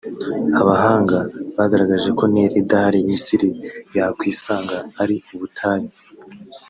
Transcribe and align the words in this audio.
Abahanga 0.61 1.17
bagaragaje 1.57 2.09
ko 2.17 2.23
Nil 2.31 2.51
idahari 2.61 2.99
Misiri 3.09 3.49
yakwisanga 3.95 4.77
ari 5.01 5.15
ubutayu 5.33 5.89